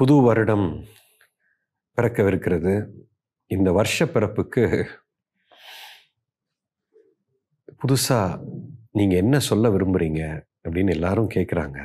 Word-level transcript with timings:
புது 0.00 0.14
வருடம் 0.22 0.66
பிறக்கவிருக்கிறது. 1.96 2.72
இந்த 3.50 3.68
வருஷ 3.78 4.06
பிறப்புக்கு 4.06 4.62
புதுசாக 7.80 8.38
நீங்கள் 8.98 9.20
என்ன 9.22 9.38
சொல்ல 9.48 9.70
விரும்புகிறீங்க 9.74 10.20
அப்படின்னு 10.62 10.94
எல்லாரும் 10.96 11.28
கேட்குறாங்க 11.34 11.78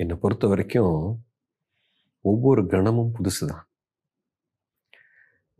என்னை 0.00 0.16
பொறுத்த 0.22 0.46
வரைக்கும் 0.46 0.98
ஒவ்வொரு 2.20 2.64
கணமும் 2.66 3.14
புதுசு 3.18 3.44
தான் 3.46 3.64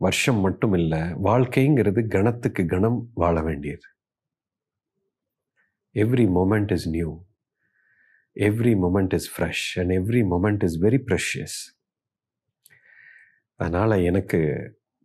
வருஷம் 0.05 0.43
மட்டும் 0.47 0.73
இல்லை 0.73 1.01
வாழ்க்கைங்கிறது 1.29 2.03
கணத்துக்கு 2.17 2.65
கணம் 2.65 2.99
வாழ 3.13 3.41
வேண்டியது. 3.41 3.87
Every 6.03 6.27
moment 6.39 6.73
is 6.77 6.89
new 6.89 7.09
every 8.39 8.73
moment 8.83 9.13
is 9.13 9.29
fresh 9.33 9.65
and 9.79 9.91
every 9.91 10.21
moment 10.33 10.63
is 10.63 10.77
very 10.83 10.99
precious 11.07 11.57
அதனால் 13.59 13.95
எனக்கு 14.01 14.39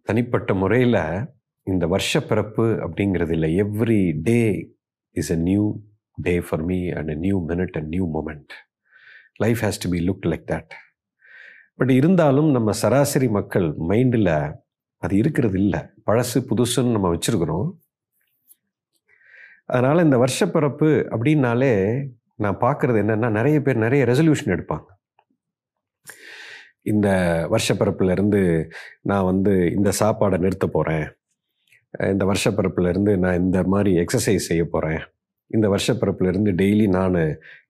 தனிப்பட்ட 0.07 0.55
முறையில் 0.55 1.01
இந்த 1.67 1.87
வருஷ 1.87 2.21
பிறப்பு 2.21 2.67
அப்படிங்கிறது 2.87 3.33
இல்லை 3.33 3.51
every 3.65 4.01
day 4.23 4.41
is 5.17 5.33
a 5.33 5.39
new 5.43 5.65
day 6.19 6.35
for 6.41 6.65
me 6.65 6.79
and 6.91 7.11
a 7.11 7.15
new 7.15 7.39
minute 7.49 7.77
and 7.77 7.89
new 7.89 8.07
moment 8.17 8.53
life 9.37 9.63
has 9.65 9.83
to 9.85 9.91
be 9.91 10.01
look 10.09 10.27
like 10.33 10.47
that 10.53 10.75
but 11.79 11.91
இருந்தாலும் 11.91 12.51
நம்ம 12.51 12.73
சராசரி 12.73 13.29
மக்கள் 13.29 13.67
மைண்டில் 13.89 14.35
அது 15.03 15.17
இருக்கிறது 15.17 15.59
இல்லை. 15.59 15.81
பழசு 16.07 16.39
புதுசுன்னு 16.51 16.95
நம்ம 16.97 17.09
வச்சுருக்குறோம். 17.15 17.69
அதனால் 19.67 20.05
இந்த 20.05 20.17
வருஷப்பிறப்பு 20.17 20.89
அப்படின்னாலே 21.15 21.73
நான் 22.39 22.59
பார்க்குறது 22.61 22.99
என்னென்னா 23.03 23.31
நிறைய 23.31 23.63
பேர் 23.63 23.77
நிறைய 23.77 24.05
ரெசல்யூஷன் 24.05 24.55
எடுப்பாங்க. 24.55 24.87
இந்த 26.83 27.09
வருஷப்பிறப்புலேருந்து 27.51 28.41
நான் 29.03 29.25
வந்து 29.25 29.53
இந்த 29.73 29.91
சாப்பாடை 30.01 30.39
நிறுத்த 30.39 30.67
போகிறேன் 30.67 31.07
இந்த 32.13 32.25
வருஷப்பிறப்புலேருந்து 32.25 33.13
நான் 33.19 33.41
இந்த 33.41 33.63
மாதிரி 33.63 33.91
எக்ஸசைஸ் 34.05 34.49
செய்ய 34.51 34.65
போகிறேன் 34.65 35.03
இந்த 35.51 35.69
வருஷப்பிறப்புலேருந்து 35.69 36.53
டெய்லி 36.61 36.87
நான் 36.89 37.17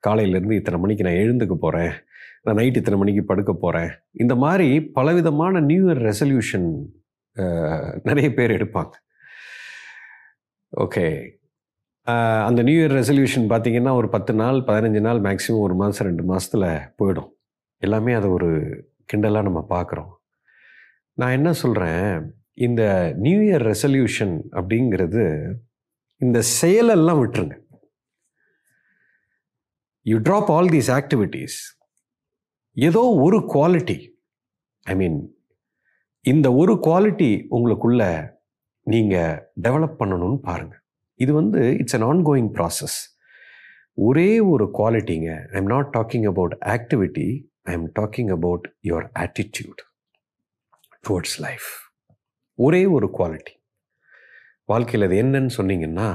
காலையிலேருந்து 0.06 0.58
இத்தனை 0.61 0.78
மணிக்கு 0.80 1.06
நான் 1.06 1.22
எழுந்துக்க 1.22 1.55
போகிறேன் 1.55 1.94
நான் 2.44 2.58
நைட் 2.61 2.77
இத்தனை 2.77 2.98
மணிக்கு 2.98 3.22
படுக்க 3.24 3.52
போகிறேன் 3.55 3.91
இந்த 4.12 4.34
மாதிரி 4.34 4.69
பலவிதமான 4.80 5.61
நியூ 5.61 5.83
இயர் 5.89 6.02
ரெசல்யூஷன் 6.11 6.69
நிறைய 8.02 8.28
பேர் 8.34 8.56
எடுப்பாங்க. 8.56 8.94
ஓகே 10.72 11.06
அந்த 12.06 12.60
நியூ 12.62 12.78
இயர் 12.80 12.94
ரெசல்யூஷன் 13.00 13.47
பார்த்தீங்கன்னா 13.50 13.92
ஒரு 13.97 14.08
பத்து 14.08 14.33
நாள் 14.34 14.58
பதினஞ்சு 14.66 15.00
நாள் 15.00 15.20
மேக்ஸிமம் 15.27 15.62
ஒரு 15.66 15.74
மாதம் 15.74 16.06
ரெண்டு 16.08 16.24
மாதத்தில் 16.30 16.66
போயிடும். 16.98 17.30
எல்லாமே 17.83 18.12
அதை 18.12 18.28
ஒரு 18.30 18.48
கிண்டலாக 19.12 19.46
நம்ம 19.48 19.61
பார்க்குறோம் 19.70 20.11
நான் 21.19 21.36
என்ன 21.38 21.50
சொல்கிறேன் 21.52 22.05
இந்த 22.66 22.83
நியூ 23.27 23.38
இயர் 23.41 23.64
ரெசல்யூஷன் 23.72 24.34
அப்படிங்கிறது 24.58 25.24
இந்த 26.20 26.38
செயலெல்லாம் 26.61 27.20
விட்டுருங்க. 27.22 27.56
You 30.06 30.18
drop 30.28 30.52
all 30.56 30.70
these 30.77 30.92
activities 30.98 31.58
ஏதோ 32.77 33.02
ஒரு 33.27 33.39
குவாலிட்டி 33.55 33.98
ஐ 34.86 34.94
மீன் 34.94 35.18
இந்த 36.24 36.48
ஒரு 36.55 36.74
குவாலிட்டி 36.86 37.33
உங்களுக்குள்ள 37.50 38.02
நீங்கள் 38.86 39.42
டெவலப் 39.62 40.00
பண்ணணும்னு 40.00 40.41
பாருங்கள் 40.48 40.83
இது 41.20 41.33
வந்து 41.33 41.61
இட்ஸ் 41.77 41.97
அன் 41.97 42.03
ஆன்கோயிங் 42.03 42.51
ப்ராசஸ் 42.53 42.98
ஒரே 43.98 44.41
ஒரு 44.41 44.65
குவாலிட்டிங்க 44.79 45.31
I 45.53 45.59
am 45.61 45.70
not 45.75 45.91
talking 45.98 46.27
about 46.27 46.55
activity 46.67 47.29
I 47.62 47.75
am 47.75 47.89
talking 48.01 48.31
about 48.31 48.67
your 48.83 49.09
attitude 49.19 49.83
towards 51.09 51.39
life 51.41 51.69
ஒரே 52.59 52.87
ஒரு 52.87 53.09
குவாலிட்டி 53.19 53.55
வாழ்க்கையில் 54.65 55.09
அது 55.09 55.17
என்னன்னு 55.23 55.51
சொன்னீங்கன்னா 55.57 56.11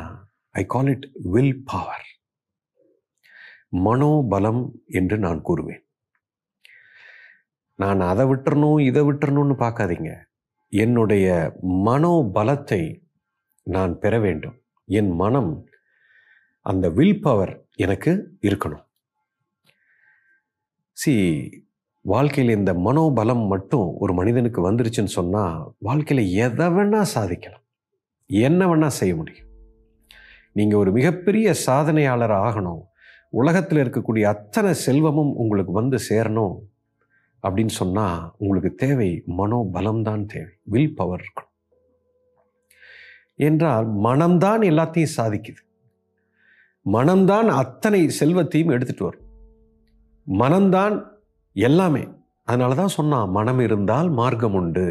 I 0.56 0.66
call 0.66 0.88
it 0.88 1.08
will 1.24 1.64
power 1.66 2.08
மனோபலம் 3.86 4.62
என்று 4.88 5.18
நான் 5.18 5.42
கூறுவேன். 5.44 5.84
நான் 7.80 8.00
அதை 8.02 8.26
விட்டுறணும் 8.26 8.80
இதை 8.82 9.02
விட்டுறணும்னு 9.04 9.56
பார்க்காதீங்க. 9.66 10.12
என்னுடைய 10.74 11.28
மனோபலத்தை 11.86 12.82
நான் 13.68 14.00
பெற 14.00 14.20
வேண்டும். 14.20 14.58
என் 14.98 15.12
மனம் 15.22 15.52
அந்த 16.66 16.90
வில் 16.90 17.22
பவர் 17.22 17.54
எனக்கு 17.76 18.12
இருக்கணும். 18.42 18.86
சி 20.98 21.14
வாழ்க்கையில் 22.02 22.58
இந்த 22.58 22.74
மனோபலம் 22.74 23.44
மட்டும் 23.48 23.88
ஒரு 23.98 24.14
மனிதனுக்கு 24.14 24.60
வந்துருச்சுன்னு 24.72 25.16
சொன்னால் 25.18 25.74
வாழ்க்கையில் 25.78 26.32
எதை 26.46 26.68
வேணால் 26.68 27.14
சாதிக்கலாம். 27.16 27.66
என்ன 28.30 28.62
வேணால் 28.68 28.98
செய்ய 29.00 29.16
முடியும். 29.16 29.48
நீங்கள் 30.54 30.80
ஒரு 30.80 30.92
மிகப்பெரிய 30.92 31.54
சாதனையாளர் 31.66 32.36
ஆகணும். 32.48 32.82
உலகத்தில் 33.30 33.82
இருக்கக்கூடிய 33.84 34.24
அத்தனை 34.24 34.74
செல்வமும் 34.74 35.36
உங்களுக்கு 35.36 35.72
வந்து 35.72 35.98
சேரணும் 36.10 36.56
அப்படின்னு 37.44 37.76
சொன்னால் 37.82 38.32
உங்களுக்கு 38.38 38.72
தேவை 38.76 39.24
மனோபலம் 39.38 40.02
தான் 40.02 40.26
தேவை. 40.26 40.54
வில் 40.64 40.96
பவர் 40.96 41.24
இருக்கணும். 41.26 41.49
என்றால் 43.40 43.88
மனம்தான் 44.08 44.62
எல்லாத்தையும் 44.72 45.16
சாதிக்குது. 45.18 45.62
மனம்தான் 46.86 47.50
அத்தனை 47.62 48.02
செல்வத்தையும் 48.20 48.74
எடுத்துட்டு 48.76 49.04
வரும். 49.04 49.26
மனம்தான் 50.28 50.96
எல்லாமே. 51.56 52.04
அதனால 52.48 52.76
தான் 52.76 52.96
சொன்னான் 52.98 53.34
மனம் 53.38 53.62
இருந்தால் 53.68 54.10
மார்க்கம் 54.20 54.58
உண்டு. 54.60 54.88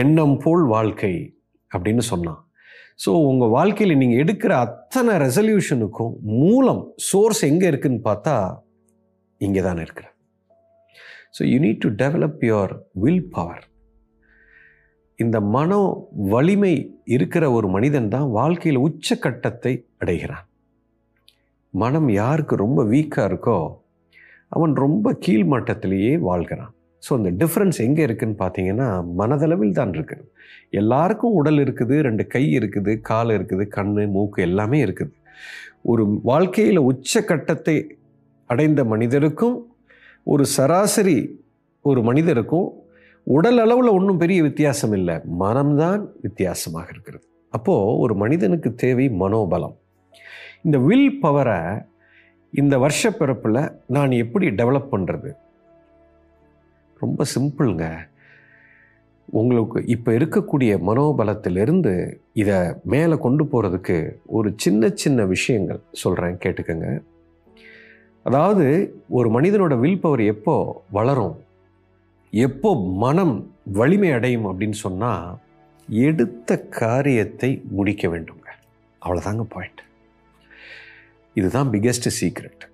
எண்ணம் 0.00 0.36
போல் 0.36 0.64
வாழ்க்கை 0.66 1.14
அப்படின்னு 1.70 2.04
சொன்னான் 2.12 2.40
ஸோ 2.98 3.10
உங்கள் 3.28 3.52
வாழ்க்கையில் 3.56 4.00
நீங்கள் 4.00 4.20
எடுக்கிற 4.22 4.52
அத்தனை 4.66 5.12
ரெசல்யூஷனுக்கும் 5.24 6.14
மூலம் 6.40 6.82
சோர்ஸ் 7.08 7.42
எங்கே 7.44 7.66
இருக்குதுன்னு 7.70 8.02
பார்த்தா 8.08 8.34
இங்கே 9.40 9.62
தான் 9.62 9.80
இருக்கிற 9.84 10.06
so 11.36 11.42
you 11.50 11.56
need 11.58 11.80
to 11.80 11.90
develop 12.02 12.42
your 12.48 12.74
will 13.04 13.24
power 13.28 13.64
இந்த 15.22 15.36
மனோ 15.54 15.80
வலிமை 16.32 16.74
இருக்கிற 17.14 17.44
ஒரு 17.56 17.68
மனிதன் 17.74 18.10
தான் 18.14 18.28
வாழ்க்கையில் 18.38 18.84
உச்சக்கட்டத்தை 18.86 19.72
அடைகிறான். 20.02 20.44
மனம் 21.74 22.08
யாருக்கு 22.20 22.54
ரொம்ப 22.64 22.80
வீக்காக 22.92 23.28
இருக்கோ 23.30 23.58
அவன் 24.56 24.72
ரொம்ப 24.84 25.12
கீழ்மட்டத்திலேயே 25.24 26.12
வாழ்கிறான். 26.28 26.72
ஸோ 27.02 27.10
அந்த 27.18 27.30
டிஃப்ரென்ஸ் 27.42 27.78
எங்கே 27.86 28.02
இருக்குன்னு 28.06 28.36
பார்த்தீங்கன்னா 28.42 28.88
மனதளவில் 29.20 29.76
தான் 29.78 29.92
இருக்குது 29.96 30.26
எல்லாருக்கும் 30.80 31.36
உடல் 31.40 31.60
இருக்குது 31.64 31.96
ரெண்டு 32.06 32.24
கை 32.34 32.44
இருக்குது 32.58 32.92
கால் 33.10 33.30
இருக்குது 33.36 33.64
கண் 33.76 33.94
மூக்கு 34.16 34.40
எல்லாமே 34.48 34.78
இருக்குது. 34.86 35.12
ஒரு 35.90 36.04
வாழ்க்கையில் 36.30 36.80
உச்சக்கட்டத்தை 36.90 37.76
அடைந்த 38.50 38.80
மனிதருக்கும் 38.92 39.56
ஒரு 40.32 40.44
சராசரி 40.56 41.18
ஒரு 41.84 42.00
மனிதருக்கும் 42.08 42.68
உடல் 43.24 43.58
அளவில் 43.58 43.88
ஒன்றும் 43.88 44.18
பெரிய 44.18 44.42
வித்தியாசம் 44.42 44.92
இல்லை. 44.92 45.14
மனம்தான் 45.40 46.02
வித்தியாசமாக 46.20 46.88
இருக்கிறது. 46.90 47.24
அப்போது 47.50 47.98
ஒரு 47.98 48.14
மனிதனுக்கு 48.14 48.74
தேவை 48.74 49.08
மனோபலம். 49.08 49.76
இந்த 50.62 50.78
வில் 50.78 51.18
பவரை 51.22 51.88
இந்த 52.52 52.78
வருஷ 52.78 53.10
பிறப்பில் 53.10 53.76
நான் 53.86 54.10
எப்படி 54.10 54.48
டெவலப் 54.48 54.92
பண்ணுறது 54.92 55.30
ரொம்ப 56.98 57.24
சிம்பிளுங்க 57.34 58.08
உங்களுக்கு 59.32 59.84
இப்போ 59.86 60.12
இருக்கக்கூடிய 60.12 60.72
மனோபலத்திலிருந்து 60.86 62.14
இதை 62.32 62.74
மேலே 62.84 63.16
கொண்டு 63.16 63.44
போகிறதுக்கு 63.44 64.16
ஒரு 64.26 64.52
சின்ன 64.56 64.90
சின்ன 64.94 65.24
விஷயங்கள் 65.24 65.80
சொல்கிறேன் 65.92 66.40
கேட்டுக்கோங்க. 66.44 67.02
அதாவது 68.22 68.94
ஒரு 69.08 69.40
மனிதனோட 69.40 69.78
வில் 69.78 70.00
பவர் 70.00 70.20
எப்போ 70.20 70.82
வளரும்? 70.90 71.36
எப்போ 72.32 72.70
மனம் 73.02 73.36
வலிமை 73.78 74.10
அடையும் 74.16 74.48
அப்படின்னு 74.48 74.78
சொன்னால் 74.86 75.30
எடுத்த 75.88 76.56
காரியத்தை 76.80 77.50
முடிக்க 77.76 78.02
வேண்டுங்க. 78.08 78.48
அவ்வளோதாங்க 79.02 79.44
பாயிண்ட் 79.54 79.80
இதுதான் 81.36 81.70
பிக்கெஸ்ட் 81.72 82.08
சீக்ரெட் 82.18 82.64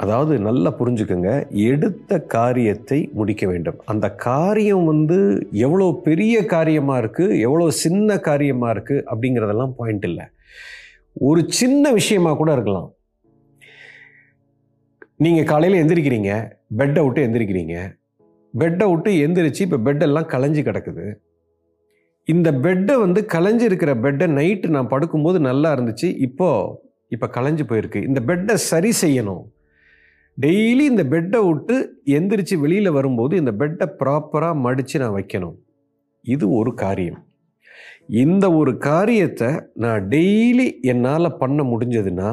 அதாவது 0.00 0.32
நல்லா 0.46 0.70
புரிஞ்சுக்கோங்க 0.78 1.30
எடுத்த 1.70 2.18
காரியத்தை 2.34 2.98
முடிக்க 3.18 3.44
வேண்டும். 3.50 3.78
அந்த 3.92 4.06
காரியம் 4.28 4.84
வந்து 4.92 5.18
எவ்வளோ 5.66 5.86
பெரிய 6.08 6.44
காரியமாக 6.54 7.00
இருக்குது 7.02 7.38
எவ்வளோ 7.46 7.68
சின்ன 7.84 8.18
காரியமாக 8.28 8.74
இருக்குது 8.74 9.04
அப்படிங்கிறதெல்லாம் 9.10 9.76
பாயிண்ட் 9.78 10.06
இல்லை. 10.10 10.26
ஒரு 11.28 11.42
சின்ன 11.60 11.92
விஷயமா 11.98 12.32
கூட 12.40 12.50
இருக்கலாம். 12.56 12.90
நீங்கள் 15.24 15.48
காலையில் 15.52 15.80
எந்திரிக்கிறீங்க 15.82 16.32
பெட்டை 16.80 17.02
விட்டு 17.04 17.20
எந்திரிக்கிறீங்க 17.26 17.76
பெட்டை 18.62 18.84
விட்டு 18.90 19.10
எந்திரிச்சு 19.26 19.62
இப்போ 19.66 19.78
பெட்டெல்லாம் 19.86 20.28
களைஞ்சி 20.34 20.62
கிடக்குது. 20.68 21.06
இந்த 22.34 22.48
பெட்டை 22.64 22.94
வந்து 23.02 23.20
களைஞ்சி 23.34 23.64
இருக்கிற 23.70 23.90
பெட்டை 24.04 24.26
நைட்டு 24.38 24.68
நான் 24.76 24.92
படுக்கும்போது 24.92 25.38
நல்லா 25.48 25.68
இருந்துச்சு. 25.74 26.08
இப்போது 26.26 26.72
இப்போ 27.14 27.26
கலைஞ்சு 27.36 27.64
போயிருக்கு. 27.70 28.00
இந்த 28.08 28.20
பெட்டை 28.30 28.54
சரி 28.70 28.90
செய்யணும். 29.02 29.44
டெய்லி 30.44 30.84
இந்த 30.92 31.04
பெட்டை 31.12 31.38
விட்டு 31.48 31.74
எந்திரிச்சு 32.16 32.56
வெளியில் 32.64 32.96
வரும்போது 32.96 33.34
இந்த 33.42 33.52
பெட்டை 33.60 33.86
ப்ராப்பராக 34.00 34.60
மடித்து 34.64 34.98
நான் 35.02 35.16
வைக்கணும். 35.18 35.56
இது 36.24 36.44
ஒரு 36.58 36.72
காரியம். 36.84 37.20
இந்த 38.24 38.44
ஒரு 38.60 38.72
காரியத்தை 38.88 39.48
நான் 39.84 40.04
டெய்லி 40.14 40.66
என்னால் 40.92 41.36
பண்ண 41.42 41.62
முடிஞ்சதுன்னா 41.72 42.28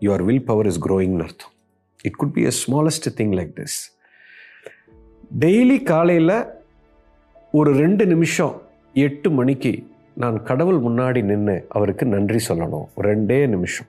யுவர் 0.00 0.24
வில் 0.28 0.46
பவர் 0.50 0.68
இஸ் 0.72 0.82
க்ரோயிங்னு 0.86 1.24
அர்த்தம். 1.26 1.54
It 2.08 2.18
could 2.20 2.34
be 2.38 2.44
a 2.50 2.54
smallest 2.62 3.08
thing 3.20 3.34
like 3.38 3.52
this 3.60 3.78
daily 5.40 5.82
காலையில் 5.82 6.46
ஒரு 7.52 7.72
ரெண்டு 7.72 8.06
நிமிஷம் 8.06 8.62
எட்டு 8.92 9.30
மணிக்கு 9.30 9.86
நான் 10.14 10.42
கடவுள் 10.42 10.80
முன்னாடி 10.80 11.22
நின்று 11.22 11.66
அவருக்கு 11.68 12.06
நன்றி 12.06 12.38
சொல்லணும். 12.48 12.86
ரெண்டே 13.00 13.48
நிமிஷம். 13.48 13.86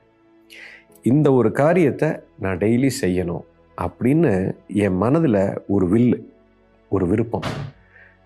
இந்த 1.04 1.34
ஒரு 1.34 1.52
காரியத்தை 1.52 2.10
நான் 2.40 2.58
டெய்லி 2.58 2.90
செய்யணும் 3.02 3.42
அப்படின்னு 3.78 4.54
என் 4.68 4.98
மனதில் 4.98 5.64
ஒரு 5.68 5.88
வில்லு 5.88 6.22
ஒரு 6.90 7.08
விருப்பம். 7.08 7.44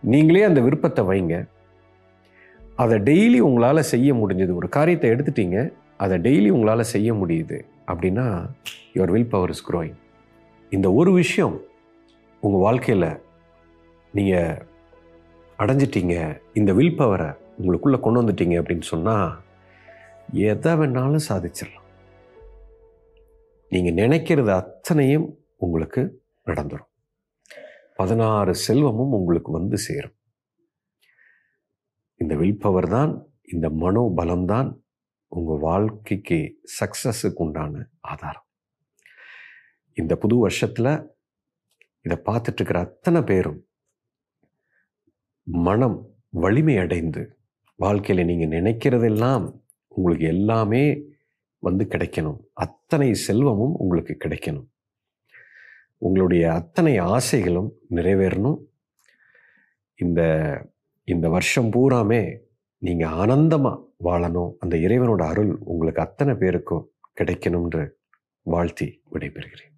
நீங்களே 0.02 0.44
அந்த 0.44 0.62
விருப்பத்தை 0.62 1.06
வைங்க. 1.06 1.46
அதை 2.76 3.00
டெய்லி 3.00 3.40
உங்களால் 3.40 3.82
செய்ய 3.82 4.14
முடிஞ்சது 4.14 4.56
ஒரு 4.56 4.70
காரியத்தை 4.70 5.10
எடுத்துட்டீங்க 5.10 5.74
அதை 5.98 6.20
டெய்லி 6.20 6.50
உங்களால் 6.50 6.84
செய்ய 6.84 7.14
முடியுது 7.14 7.62
அப்படின்னா 7.88 8.46
your 8.94 9.12
will 9.12 9.26
power 9.26 9.50
is 9.50 9.72
growing 9.72 9.98
இந்த 10.70 10.94
ஒரு 10.94 11.12
விஷயம் 11.12 11.62
உங்கள் 12.44 12.64
வாழ்க்கையில் 12.66 13.10
நீங்கள் 14.14 14.62
அடைஞ்சிட்டீங்க 15.60 16.16
இந்த 16.54 16.72
வில் 16.74 16.98
பவரை 17.00 17.30
உங்களுக்குள்ளே 17.60 18.00
கொண்டு 18.00 18.22
வந்துட்டீங்க 18.22 18.56
அப்படின்னு 18.60 18.86
சொன்னால் 18.94 19.30
எதை 20.48 20.72
வேணாலும் 20.80 21.28
சாதிச்சிடலாம். 21.30 21.88
நீங்கள் 23.72 23.98
நினைக்கிறது 24.02 24.52
அத்தனையும் 24.62 25.28
உங்களுக்கு 25.58 26.02
நடந்துடும் 26.46 26.92
பதினாறு 27.96 28.54
செல்வமும் 28.66 29.16
உங்களுக்கு 29.20 29.52
வந்து 29.52 29.78
சேரும். 29.78 30.16
இந்த 32.22 32.36
வில் 32.36 32.62
பவர் 32.66 32.90
தான் 32.90 33.12
இந்த 33.54 33.68
மனோபலம் 33.84 34.48
தான் 34.54 34.70
உங்கள் 35.32 35.64
வாழ்க்கைக்கு 35.68 36.40
சக்ஸஸுக்கு 36.80 37.42
உண்டான 37.46 37.84
ஆதாரம். 38.12 38.48
இந்த 39.98 40.14
புது 40.24 40.36
வருஷத்தில் 40.38 40.94
இதை 42.08 42.18
பார்த்துட்டு 42.30 42.60
இருக்கிற 42.60 42.80
அத்தனை 42.88 43.22
பேரும் 43.22 43.60
மனம் 45.48 45.98
வலிமை 46.44 46.76
அடைந்து 46.84 47.22
வாழ்க்கையில் 47.80 48.30
நீங்கள் 48.30 48.54
நினைக்கிறதெல்லாம் 48.58 49.46
உங்களுக்கு 49.96 50.26
எல்லாமே 50.36 50.84
வந்து 51.64 51.84
கிடைக்கணும். 51.94 52.40
அத்தனை 52.66 53.10
செல்வமும் 53.26 53.76
உங்களுக்கு 53.84 54.14
கிடைக்கணும். 54.24 54.68
உங்களுடைய 56.08 56.44
அத்தனை 56.54 56.94
ஆசைகளும் 57.16 57.70
நிறைவேறணும். 57.98 58.60
இந்த 60.00 60.22
இந்த 61.14 61.26
வருஷம் 61.36 61.72
பூராமே 61.76 62.22
நீங்கள் 62.82 63.16
ஆனந்தமாக 63.22 63.82
வாழணும். 64.08 64.52
அந்த 64.60 64.76
இறைவனோட 64.86 65.24
அருள் 65.32 65.54
உங்களுக்கு 65.72 66.04
அத்தனை 66.08 66.36
பேருக்கும் 66.44 66.86
கிடைக்கணும்ன்ற 67.20 67.80
வாழ்த்தி 68.46 68.88
விடைபெறுகிறேன். 69.14 69.74